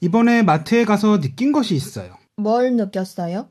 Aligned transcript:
이번에 0.00 0.42
마트에 0.42 0.84
가서 0.84 1.20
느낀 1.20 1.52
것이 1.52 1.74
있어요. 1.74 2.14
뭘 2.36 2.74
느꼈어요? 2.76 3.48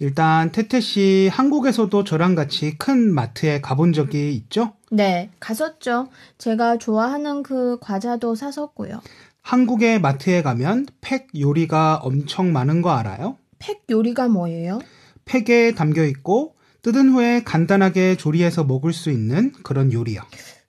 일단 0.00 0.50
태태 0.50 0.80
씨, 0.80 1.30
한국에서도 1.32 2.04
저랑 2.04 2.34
같이 2.34 2.76
큰 2.76 3.14
마트에 3.14 3.60
가본 3.60 3.92
적이 3.92 4.34
있죠? 4.34 4.72
네, 4.90 5.30
갔었죠. 5.38 6.08
제가 6.36 6.78
좋아하는 6.78 7.42
그 7.42 7.78
과자도 7.80 8.34
샀었고요. 8.34 9.00
한국의 9.42 10.00
마트에 10.00 10.42
가면 10.42 10.86
팩 11.00 11.28
요리가 11.38 12.00
엄청 12.02 12.52
많은 12.52 12.82
거 12.82 12.90
알아요? 12.90 13.36
팩 13.58 13.84
요리가 13.88 14.28
뭐예요? 14.28 14.80
팩에 15.26 15.74
담겨 15.74 16.04
있고 16.04 16.54
뜯은 16.82 17.10
후에 17.10 17.42
간단하게 17.44 18.16
조리해서 18.16 18.64
먹을 18.64 18.92
수 18.92 19.10
있는 19.10 19.52
그런 19.62 19.92
요리요. 19.92 20.22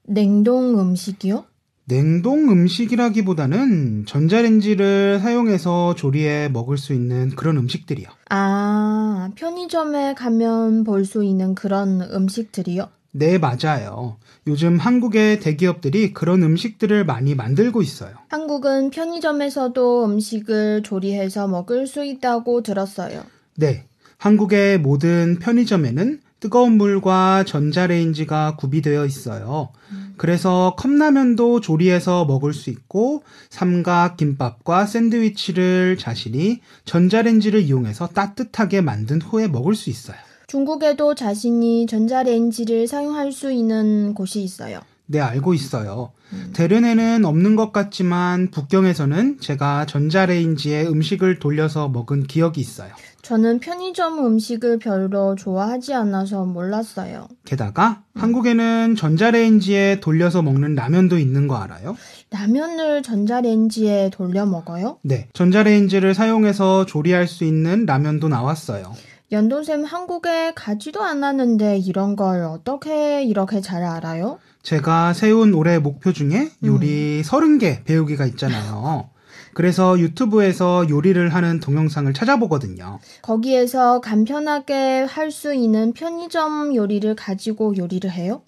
냉동 0.03 0.79
음식이요? 0.79 1.45
냉동 1.87 2.49
음식이라기보다는 2.49 4.05
전자레인지를 4.07 5.19
사용해서 5.21 5.93
조리해 5.95 6.49
먹을 6.49 6.77
수 6.77 6.93
있는 6.93 7.29
그런 7.29 7.57
음식들이요. 7.57 8.07
아, 8.29 9.29
편의점에 9.35 10.15
가면 10.15 10.83
볼 10.83 11.05
수 11.05 11.23
있는 11.23 11.53
그런 11.53 12.01
음식들이요? 12.01 12.87
네, 13.11 13.37
맞아요. 13.37 14.17
요즘 14.47 14.77
한국의 14.77 15.39
대기업들이 15.39 16.11
그런 16.11 16.41
음식들을 16.43 17.05
많이 17.05 17.35
만들고 17.35 17.81
있어요. 17.83 18.15
한국은 18.29 18.89
편의점에서도 18.89 20.05
음식을 20.05 20.81
조리해서 20.83 21.47
먹을 21.47 21.85
수 21.87 22.03
있다고 22.03 22.61
들었어요. 22.63 23.21
네. 23.55 23.85
한국의 24.17 24.79
모든 24.79 25.37
편의점에는 25.39 26.19
뜨거운 26.45 26.73
물과 26.73 27.43
전자레인지가 27.45 28.57
구비되어 28.57 29.07
있어요. 29.07 29.69
그래서 30.15 30.75
컵라면도 30.77 31.59
조리해서 31.59 32.25
먹을 32.25 32.53
수 32.53 32.69
있고 32.69 33.23
삼각 33.49 34.15
김밥과 34.17 34.85
샌드위치를 34.85 35.97
자신이 35.97 36.59
전자레인지를 36.85 37.63
이용해서 37.63 38.09
따뜻하게 38.09 38.81
만든 38.81 39.19
후에 39.19 39.47
먹을 39.47 39.73
수 39.73 39.89
있어요. 39.89 40.17
중국에도 40.45 41.15
자신이 41.15 41.87
전자레인지를 41.87 42.87
사용할 42.87 43.31
수 43.31 43.51
있는 43.51 44.13
곳이 44.13 44.43
있어요. 44.43 44.81
네, 45.07 45.19
알고 45.19 45.53
있어요. 45.53 46.11
대련에는 46.53 47.25
없는 47.25 47.55
것 47.55 47.71
같지만 47.71 48.49
북경에서는 48.49 49.39
제가 49.39 49.85
전자레인지에 49.85 50.87
음식을 50.87 51.39
돌려서 51.39 51.87
먹은 51.89 52.23
기억이 52.23 52.59
있어요. 52.59 52.89
저는 53.21 53.59
편의점 53.59 54.23
음식을 54.25 54.79
별로 54.79 55.35
좋아하지 55.35 55.93
않아서 55.93 56.45
몰랐어요. 56.45 57.27
게다가 57.43 58.01
한국에는 58.15 58.95
전자레인지에 58.95 59.99
돌려서 59.99 60.41
먹는 60.41 60.75
라면도 60.75 61.17
있는 61.17 61.47
거 61.47 61.55
알아요? 61.55 61.95
라면을 62.31 63.01
전자레인지에 63.01 64.11
돌려 64.11 64.45
먹어요? 64.45 64.97
네, 65.01 65.27
전자레인지를 65.33 66.13
사용해서 66.13 66.85
조리할 66.85 67.27
수 67.27 67.45
있는 67.45 67.85
라면도 67.85 68.27
나왔어요. 68.27 68.93
연돈쌤 69.31 69.85
한국에 69.85 70.53
가지도 70.53 71.01
않았는데 71.01 71.79
이런 71.79 72.15
걸 72.15 72.43
어떻게 72.43 73.23
이렇게 73.23 73.59
잘 73.59 73.83
알아요? 73.83 74.37
제가 74.65 75.13
세운 75.13 75.53
올해 75.53 75.77
목표 75.77 76.11
중에 76.11 76.49
요리 76.65 77.21
30개 77.21 77.83
배우기가 77.85 78.25
있잖아요. 78.25 79.09
그래서 79.53 79.97
유튜브에서 79.99 80.89
요리를 80.89 81.33
하는 81.33 81.59
동영상을 81.59 82.11
찾아보거든요. 82.13 82.99
거기에서 83.21 84.01
간편하게 84.01 85.03
할 85.03 85.31
수 85.31 85.53
있는 85.53 85.93
편의점 85.93 86.75
요리를 86.75 87.15
가지고 87.15 87.77
요리를 87.77 88.09
해요? 88.11 88.41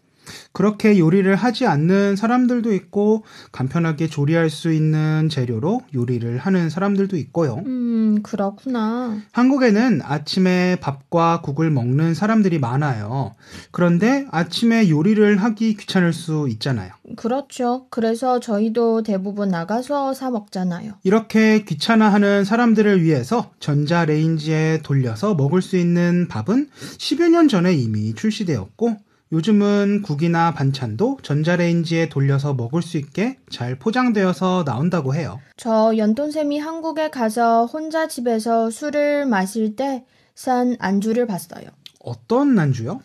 그렇게 0.57 0.97
요리를 0.97 1.35
하지 1.35 1.67
않는 1.67 2.15
사람들도 2.15 2.73
있고 2.73 3.23
간편하게 3.51 4.07
조리할 4.07 4.49
수 4.49 4.73
있는 4.73 5.29
재료로 5.29 5.81
요리를 5.93 6.35
하는 6.39 6.71
사람들도 6.71 7.15
있고요. 7.17 7.61
음, 7.67 8.23
그렇구나. 8.23 9.19
한국에는 9.33 10.01
아침에 10.03 10.77
밥과 10.81 11.41
국을 11.41 11.69
먹는 11.69 12.15
사람들이 12.15 12.57
많아요. 12.57 13.35
그런데 13.69 14.25
아침에 14.31 14.89
요리를 14.89 15.37
하기 15.37 15.75
귀찮을 15.75 16.11
수 16.11 16.47
있잖아요. 16.49 16.91
그렇죠. 17.17 17.85
그래서 17.91 18.39
저희도 18.39 19.03
대부분 19.03 19.49
나가서 19.49 20.15
사 20.15 20.31
먹잖아요. 20.31 20.93
이렇게 21.03 21.65
귀찮아하는 21.65 22.45
사람들을 22.45 23.03
위해서 23.03 23.51
전자레인지에 23.59 24.81
돌려서 24.81 25.35
먹을 25.35 25.61
수 25.61 25.77
있는 25.77 26.27
밥은 26.27 26.67
10여 26.97 27.29
년 27.29 27.47
전에 27.47 27.75
이미 27.75 28.15
출시되었고 28.15 29.05
요즘은 29.31 30.03
국이나 30.03 30.53
반찬도 30.53 31.19
전자레인지에 31.21 32.09
돌려서 32.09 32.53
먹을 32.53 32.81
수 32.81 32.97
있게 32.97 33.37
잘 33.49 33.77
포장되어서 33.77 34.63
나온다고 34.65 35.13
해요. 35.15 35.39
저 35.57 35.95
연돈쌤이 35.97 36.59
한국에 36.59 37.09
가서 37.09 37.65
혼자 37.65 38.07
집에서 38.07 38.69
술을 38.69 39.25
마실 39.25 39.75
때 39.75 40.05
산 40.37 40.77
안주를 40.79 41.25
봤어요. 41.25 41.65
어떤 41.99 42.57
안주요? 42.59 43.01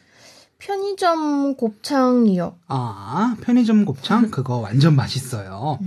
편의점 0.58 1.56
곱창이요. 1.56 2.56
아, 2.68 3.36
편의점 3.40 3.86
곱창? 3.86 4.28
그거 4.30 4.58
완전 4.58 4.94
맛있어요. 4.94 5.78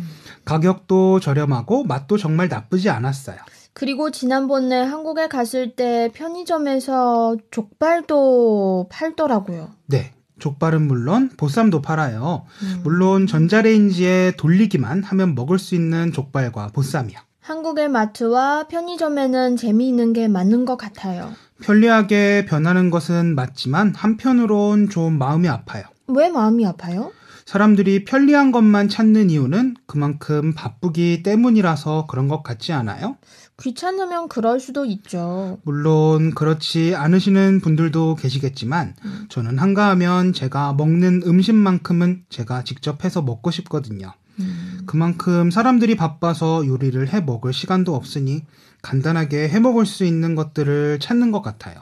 가격도 0.43 1.19
저렴하고 1.19 1.83
맛도 1.83 2.17
정말 2.17 2.49
나쁘지 2.49 2.89
않았어요. 2.89 3.37
그리고 3.73 4.09
지난번에 4.09 4.81
한국에 4.81 5.27
갔을 5.27 5.75
때 5.75 6.09
편의점에서 6.15 7.37
족발도 7.51 8.87
팔더라고요. 8.89 9.69
네. 9.85 10.14
족발은 10.39 10.87
물론 10.87 11.29
보쌈도 11.37 11.81
팔아요. 11.81 12.45
음. 12.63 12.81
물론 12.83 13.27
전자레인지에 13.27 14.33
돌리기만 14.37 15.03
하면 15.03 15.35
먹을 15.35 15.59
수 15.59 15.75
있는 15.75 16.11
족발과 16.11 16.67
보쌈이요. 16.67 17.17
한국의 17.41 17.89
마트와 17.89 18.67
편의점에는 18.67 19.55
재미있는 19.55 20.13
게 20.13 20.27
많은 20.27 20.65
것 20.65 20.77
같아요. 20.77 21.31
편리하게 21.61 22.45
변하는 22.45 22.89
것은 22.89 23.35
맞지만 23.35 23.93
한편으론 23.95 24.89
좀 24.89 25.17
마음이 25.17 25.47
아파요. 25.47 25.83
왜 26.07 26.29
마음이 26.29 26.65
아파요? 26.65 27.11
사람들이 27.45 28.03
편리한 28.05 28.51
것만 28.51 28.89
찾는 28.89 29.29
이유는 29.29 29.75
그만큼 29.85 30.53
바쁘기 30.55 31.21
때문이라서 31.21 32.07
그런 32.07 32.27
것 32.27 32.41
같지 32.41 32.73
않아요? 32.73 33.17
귀찮으면 33.61 34.27
그럴 34.27 34.59
수도 34.59 34.85
있죠. 34.85 35.59
물론 35.63 36.33
그렇지 36.35 36.93
않으시는 36.95 37.61
분들도 37.61 38.15
계시겠지만 38.15 38.95
저는 39.29 39.57
한가하면 39.57 40.33
제가 40.33 40.73
먹는 40.73 41.23
음식만큼은 41.25 42.25
제가 42.29 42.63
직접 42.63 43.03
해서 43.05 43.21
먹고 43.21 43.51
싶거든요. 43.51 44.11
음. 44.39 44.81
그만큼 44.85 45.49
사람들이 45.51 45.95
바빠서 45.95 46.65
요리를 46.67 47.07
해 47.13 47.21
먹을 47.21 47.53
시간도 47.53 47.95
없으니 47.95 48.43
간단하게 48.81 49.49
해 49.49 49.59
먹을 49.59 49.85
수 49.85 50.03
있는 50.03 50.35
것들을 50.35 50.99
찾는 50.99 51.31
것 51.31 51.41
같아요. 51.41 51.75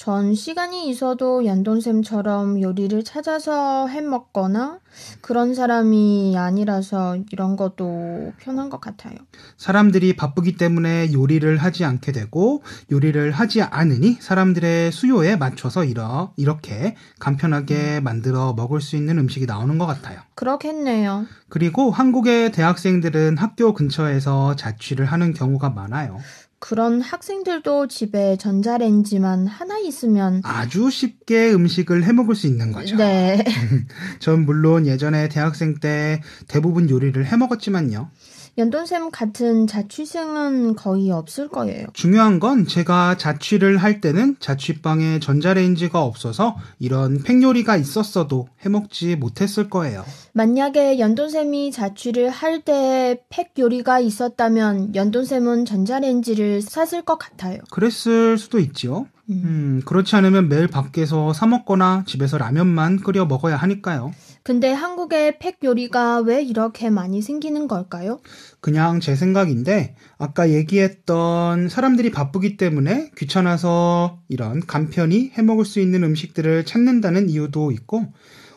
전 0.00 0.34
시간이 0.34 0.88
있어도 0.88 1.44
연돈쌤처럼 1.44 2.62
요리를 2.62 3.04
찾아서 3.04 3.86
해 3.86 4.00
먹거나 4.00 4.78
그런 5.20 5.54
사람이 5.54 6.34
아니라서 6.38 7.18
이런 7.30 7.54
것도 7.54 8.32
편한 8.38 8.70
것 8.70 8.80
같아요. 8.80 9.16
사람들이 9.58 10.16
바쁘기 10.16 10.56
때문에 10.56 11.12
요리를 11.12 11.54
하지 11.58 11.84
않게 11.84 12.12
되고 12.12 12.62
요리를 12.90 13.30
하지 13.30 13.60
않으니 13.60 14.14
사람들의 14.14 14.90
수요에 14.90 15.36
맞춰서 15.36 15.84
이러, 15.84 16.32
이렇게 16.38 16.96
간편하게 17.18 18.00
만들어 18.00 18.54
먹을 18.54 18.80
수 18.80 18.96
있는 18.96 19.18
음식이 19.18 19.44
나오는 19.44 19.76
것 19.76 19.84
같아요. 19.84 20.20
그렇겠네요. 20.34 21.26
그리고 21.50 21.90
한국의 21.90 22.52
대학생들은 22.52 23.36
학교 23.36 23.74
근처에서 23.74 24.56
자취를 24.56 25.04
하는 25.04 25.34
경우가 25.34 25.68
많아요. 25.68 26.16
그런 26.60 27.00
학생들도 27.00 27.88
집에 27.88 28.36
전자레인지만 28.36 29.46
하나 29.46 29.78
있으면 29.78 30.42
아주 30.44 30.90
쉽게 30.90 31.52
음식을 31.52 32.04
해 32.04 32.12
먹을 32.12 32.34
수 32.34 32.46
있는 32.46 32.70
거죠. 32.70 32.96
네. 32.96 33.42
전 34.20 34.44
물론 34.44 34.86
예전에 34.86 35.28
대학생 35.28 35.74
때 35.80 36.22
대부분 36.46 36.88
요리를 36.88 37.26
해 37.26 37.36
먹었지만요. 37.36 38.10
연돈쌤 38.58 39.10
같은 39.10 39.66
자취생은 39.66 40.76
거의 40.76 41.10
없을 41.10 41.48
거예요. 41.48 41.86
중요한 41.92 42.40
건 42.40 42.66
제가 42.66 43.16
자취를 43.16 43.76
할 43.78 44.00
때는 44.00 44.36
자취방에 44.40 45.18
전자레인지가 45.20 46.02
없어서 46.02 46.56
이런 46.78 47.22
팽요리가 47.22 47.76
있었어도 47.76 48.48
해먹지 48.60 49.16
못했을 49.16 49.70
거예요. 49.70 50.04
만약에 50.32 50.98
연돈쌤이 50.98 51.72
자취를 51.72 52.30
할 52.30 52.60
때 52.62 53.16
팩 53.30 53.52
요리가 53.58 54.00
있었다면 54.00 54.94
연돈쌤은 54.94 55.64
전자레인지를 55.64 56.60
샀을 56.62 57.02
것 57.02 57.16
같아요. 57.18 57.58
그랬을 57.70 58.36
수도 58.36 58.58
있지요. 58.58 59.06
음, 59.30 59.80
그렇지 59.86 60.16
않으면 60.16 60.48
매일 60.48 60.66
밖에서 60.66 61.32
사 61.32 61.46
먹거나 61.46 62.04
집에서 62.06 62.36
라면만 62.36 62.98
끓여 63.00 63.24
먹어야 63.24 63.56
하니까요. 63.56 64.12
근데 64.42 64.72
한국의 64.72 65.38
팩 65.38 65.58
요리가 65.62 66.20
왜 66.20 66.42
이렇게 66.42 66.88
많이 66.90 67.20
생기는 67.20 67.68
걸까요? 67.68 68.20
그냥 68.60 69.00
제 69.00 69.14
생각인데 69.14 69.94
아까 70.18 70.50
얘기했던 70.50 71.68
사람들이 71.68 72.10
바쁘기 72.10 72.56
때문에 72.56 73.10
귀찮아서 73.16 74.18
이런 74.28 74.60
간편히 74.66 75.30
해 75.36 75.42
먹을 75.42 75.64
수 75.64 75.80
있는 75.80 76.02
음식들을 76.04 76.64
찾는다는 76.64 77.28
이유도 77.28 77.70
있고 77.72 78.06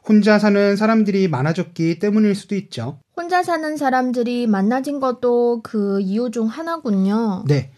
혼자 0.07 0.39
사는 0.39 0.75
사람들이 0.75 1.27
많아졌기 1.27 1.99
때문일 1.99 2.35
수도 2.35 2.55
있죠. 2.55 2.99
혼자 3.15 3.43
사는 3.43 3.77
사람들이 3.77 4.47
많아진 4.47 4.99
것도 4.99 5.61
그 5.63 6.01
이유 6.01 6.29
중 6.31 6.47
하나군요. 6.47 7.43
네. 7.47 7.71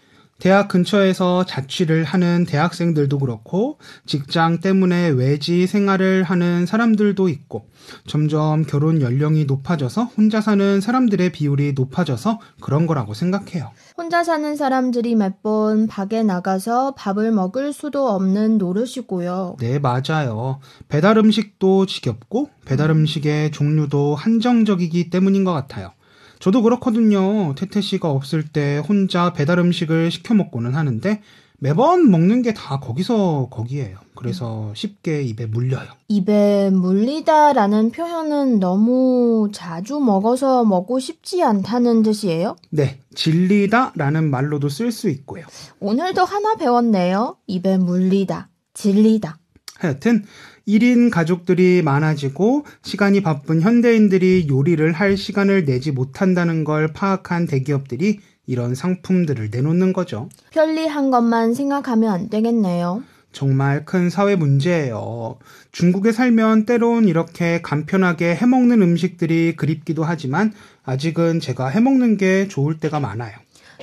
대학 0.46 0.68
근처에서 0.68 1.44
자취를 1.44 2.04
하는 2.04 2.46
대학생들도 2.46 3.18
그렇고 3.18 3.80
직장 4.06 4.60
때문에 4.60 5.08
외지 5.10 5.66
생활을 5.66 6.22
하는 6.22 6.68
사람들도 6.68 7.30
있고 7.30 7.68
점점 8.06 8.64
결혼 8.64 9.02
연령이 9.02 9.46
높아져서 9.46 10.04
혼자 10.04 10.42
사는 10.42 10.80
사람들의 10.82 11.32
비율이 11.32 11.74
높아져서 11.74 12.40
그런 12.62 12.86
거라고 12.86 13.16
생각해요. 13.16 13.72
혼자 13.98 14.24
사는 14.24 14.56
사람들이 14.56 15.16
몇 15.16 15.42
번 15.42 15.88
밖에 15.88 16.22
나가서 16.24 16.94
밥을 16.96 17.32
먹을 17.32 17.74
수도 17.74 18.08
없는 18.10 18.58
노릇이고요. 18.60 19.58
네, 19.60 19.80
맞아요. 19.80 20.60
배달 20.88 21.18
음식도 21.18 21.88
지겹고 21.88 22.50
배달 22.66 22.90
음식의 22.92 23.52
종류도 23.52 24.16
한정적이기 24.16 25.10
때문인 25.10 25.44
것 25.44 25.54
같아요. 25.54 25.92
저도 26.40 26.62
그렇거든요. 26.62 27.56
태태 27.56 27.82
씨가 27.82 28.10
없을 28.10 28.44
때 28.48 28.78
혼자 28.88 29.34
배달 29.34 29.60
음식을 29.60 30.12
시켜 30.12 30.34
먹고는 30.34 30.76
하는데 30.76 31.22
매번 31.58 32.12
먹는 32.12 32.42
게 32.42 32.54
다 32.54 32.80
거기서 32.80 33.48
거기에요. 33.50 33.98
그래서 34.16 34.72
쉽게 34.76 35.24
입에 35.24 35.46
물려요. 35.46 35.88
입에 36.10 36.70
물리다라는 36.70 37.92
표현은 37.92 38.60
너무 38.60 39.50
자주 39.54 40.00
먹어서 40.00 40.64
먹고 40.66 41.00
싶지 41.00 41.44
않다는 41.44 42.04
뜻이에요? 42.04 42.56
네, 42.70 43.00
질리다라는 43.16 44.30
말로도 44.30 44.70
쓸 44.70 44.92
수 44.92 45.10
있고요. 45.10 45.46
오늘도 45.80 46.24
하나 46.24 46.56
배웠네요. 46.56 47.38
입에 47.48 47.78
물리다, 47.78 48.50
질리다. 48.74 49.38
하여튼 49.78 50.24
1인 50.68 51.12
가족들이 51.12 51.82
많아지고 51.84 52.66
시간이 52.82 53.22
바쁜 53.22 53.62
현대인들이 53.62 54.48
요리를 54.50 54.92
할 54.94 55.18
시간을 55.18 55.66
내지 55.66 55.92
못한다는 55.92 56.64
걸 56.64 56.88
파악한 56.94 57.48
대기업들이 57.48 58.20
이런 58.48 58.76
상품들을 58.76 59.50
내놓는 59.52 59.94
거죠. 59.94 60.30
편리한 60.52 61.12
것만 61.12 61.54
생각하면 61.54 62.12
안 62.12 62.30
되겠네요. 62.30 63.04
정말 63.32 63.84
큰 63.84 64.10
사회 64.10 64.36
문제예요. 64.38 65.38
중국에 65.74 66.14
살면 66.14 66.66
때론 66.66 67.08
이렇게 67.08 67.62
간편하게 67.62 68.34
해먹는 68.34 68.82
음식들이 68.82 69.56
그립기도 69.58 70.06
하지만 70.06 70.54
아직은 70.86 71.42
제가 71.42 71.68
해먹는 71.68 72.16
게 72.16 72.48
좋을 72.48 72.80
때가 72.80 73.02
많아요. 73.02 73.36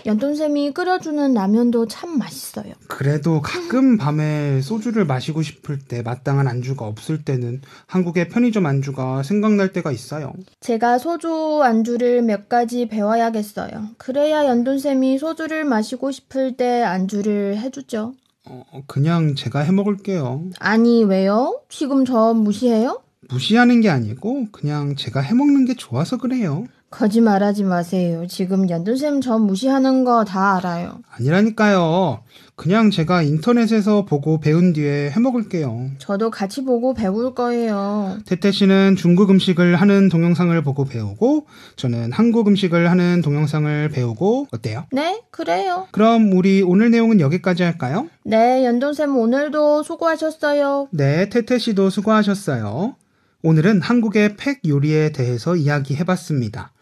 연돈쌤이 0.06 0.72
끓여주는 0.72 1.34
라면도 1.34 1.86
참 1.86 2.18
맛있어요. 2.18 2.72
그래도 2.88 3.40
가끔 3.42 3.96
밤에 3.96 4.60
소주를 4.60 5.04
마시고 5.04 5.42
싶을 5.42 5.78
때 5.78 6.02
마땅한 6.02 6.48
안주가 6.48 6.86
없을 6.86 7.24
때는 7.24 7.62
한국의 7.86 8.28
편의점 8.28 8.66
안주가 8.66 9.22
생각날 9.22 9.72
때가 9.72 9.92
있어요. 9.92 10.32
제가 10.60 10.98
소주 10.98 11.60
안주를 11.62 12.22
몇 12.22 12.48
가지 12.48 12.86
배워야겠어요. 12.88 13.88
그래야 13.98 14.46
연돈쌤이 14.46 15.18
소주를 15.18 15.64
마시고 15.64 16.10
싶을 16.10 16.56
때 16.56 16.82
안주를 16.82 17.58
해주죠. 17.58 18.14
어, 18.44 18.82
그냥 18.86 19.34
제가 19.34 19.60
해 19.60 19.70
먹을게요. 19.70 20.50
아니, 20.58 21.04
왜요? 21.04 21.60
지금 21.68 22.04
저 22.04 22.34
무시해요? 22.34 23.00
무시하는 23.28 23.80
게 23.80 23.88
아니고 23.88 24.46
그냥 24.50 24.96
제가 24.96 25.20
해 25.20 25.32
먹는 25.34 25.64
게 25.64 25.74
좋아서 25.74 26.16
그래요. 26.18 26.64
거짓말하지 26.92 27.64
마세요. 27.64 28.26
지금 28.28 28.68
연돈쌤 28.70 29.20
저 29.20 29.38
무시하는 29.38 30.04
거 30.04 30.22
다 30.24 30.56
알아요. 30.56 31.00
아니라니까요. 31.10 32.20
그냥 32.54 32.90
제가 32.90 33.22
인터넷에서 33.22 34.04
보고 34.04 34.38
배운 34.38 34.72
뒤에 34.72 35.10
해먹을게요. 35.10 35.92
저도 35.98 36.30
같이 36.30 36.62
보고 36.64 36.94
배울 36.94 37.34
거예요. 37.34 38.18
태태 38.26 38.52
씨는 38.52 38.94
중국 38.96 39.30
음식을 39.30 39.76
하는 39.76 40.08
동영상을 40.08 40.62
보고 40.62 40.84
배우고 40.84 41.46
저는 41.76 42.12
한국 42.12 42.46
음식을 42.46 42.88
하는 42.90 43.22
동영상을 43.22 43.88
배우고 43.88 44.48
어때요? 44.52 44.84
네, 44.92 45.22
그래요. 45.30 45.88
그럼 45.90 46.30
우리 46.34 46.62
오늘 46.62 46.90
내용은 46.90 47.20
여기까지 47.20 47.62
할까요? 47.64 48.06
네, 48.24 48.64
연돈쌤 48.64 49.16
오늘도 49.16 49.82
수고하셨어요. 49.82 50.88
네, 50.92 51.28
태태 51.30 51.58
씨도 51.58 51.90
수고하셨어요. 51.90 52.94
오늘은 53.44 53.80
한국의 53.80 54.36
팩 54.36 54.60
요리에 54.64 55.10
대해서 55.10 55.56
이야기해 55.56 56.04
봤습니다. 56.04 56.72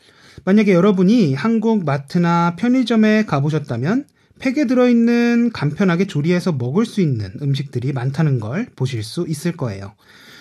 만약에 0.44 0.74
여러분이 0.74 1.34
한국 1.34 1.84
마트나 1.86 2.54
편의점에 2.58 3.24
가보셨다면 3.24 4.04
팩에 4.38 4.66
들어있는 4.66 5.52
간편하게 5.52 6.06
조리해서 6.06 6.52
먹을 6.52 6.84
수 6.84 7.00
있는 7.00 7.32
음식들이 7.40 7.94
많다는 7.94 8.40
걸 8.40 8.68
보실 8.76 9.02
수 9.02 9.24
있을 9.26 9.52
거예요. 9.52 9.94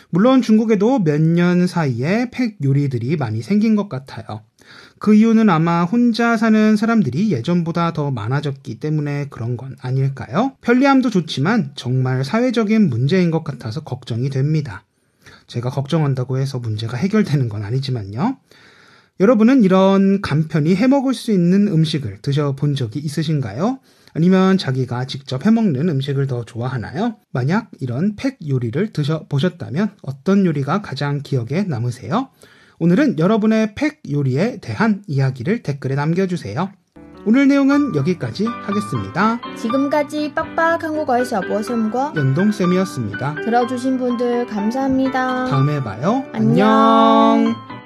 물론 0.10 0.42
중국에도 0.42 1.00
몇 1.00 1.22
년 1.22 1.68
사이에 1.68 2.30
팩 2.32 2.58
요리들이 2.64 3.16
많이 3.16 3.42
생긴 3.42 3.78
것 3.78 3.88
같아요. 3.88 4.42
그 5.00 5.14
이유는 5.14 5.50
아마 5.50 5.84
혼자 5.86 6.36
사는 6.36 6.76
사람들이 6.76 7.32
예전보다 7.32 7.94
더 7.94 8.12
많아졌기 8.12 8.80
때문에 8.82 9.28
그런 9.30 9.56
건 9.56 9.78
아닐까요? 9.80 10.54
편리함도 10.62 11.12
좋지만 11.12 11.72
정말 11.76 12.26
사회적인 12.26 12.90
문제인 12.90 13.32
것 13.32 13.46
같아서 13.46 13.82
걱정이 13.86 14.30
됩니다. 14.30 14.84
제가 15.50 15.70
걱정한다고 15.70 16.38
해서 16.38 16.60
문제가 16.60 16.96
해결되는 16.96 17.50
건 17.50 17.64
아니지만요. 17.64 18.38
여러분은 19.20 19.66
이런 19.66 20.22
간편히 20.22 20.76
해먹을 20.76 21.14
수 21.14 21.32
있는 21.32 21.68
음식을 21.68 22.20
드셔본 22.22 22.76
적이 22.76 23.00
있으신가요? 23.00 23.80
아니면 24.14 24.58
자기가 24.58 25.06
직접 25.06 25.46
해먹는 25.46 25.90
음식을 25.90 26.28
더 26.28 26.46
좋아하나요? 26.46 27.18
만약 27.32 27.70
이런 27.82 28.16
팩 28.16 28.38
요리를 28.48 28.94
드셔보셨다면 28.94 29.92
어떤 30.02 30.46
요리가 30.46 30.82
가장 30.82 31.22
기억에 31.22 31.64
남으세요? 31.64 32.30
오늘은 32.80 33.20
여러분의 33.20 33.76
팩 33.76 34.02
요리에 34.10 34.60
대한 34.62 35.04
이야기를 35.08 35.64
댓글에 35.64 35.96
남겨주세요. 35.96 36.72
오늘 37.26 37.48
내용은 37.48 37.96
여기까지 37.96 38.46
하겠습니다. 38.46 39.40
지금까지 39.56 40.34
빡빡 40.34 40.84
한 40.84 40.96
국어의 40.96 41.26
셔보쌤과 41.26 42.14
연동쌤이었습니다. 42.16 43.36
들어주신 43.36 43.98
분들 43.98 44.48
감사합니다. 44.48 45.46
다음에 45.46 45.84
봐요. 45.84 46.24
안녕. 46.34 46.68
안녕. 46.70 47.79